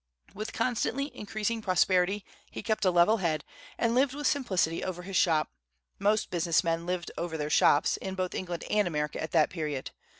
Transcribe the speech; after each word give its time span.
With 0.33 0.51
constantly 0.51 1.15
increasing 1.15 1.61
prosperity, 1.61 2.25
he 2.49 2.63
kept 2.63 2.85
a 2.85 2.89
level 2.89 3.17
head, 3.17 3.45
and 3.77 3.93
lived 3.93 4.15
with 4.15 4.25
simplicity 4.25 4.83
over 4.83 5.03
his 5.03 5.15
shop, 5.15 5.51
most 5.99 6.31
business 6.31 6.63
men 6.63 6.87
lived 6.87 7.11
over 7.19 7.37
their 7.37 7.51
shops, 7.51 7.97
in 7.97 8.15
both 8.15 8.33
England 8.33 8.63
and 8.71 8.87
America 8.87 9.21
at 9.21 9.29
that 9.33 9.51
period. 9.51 9.91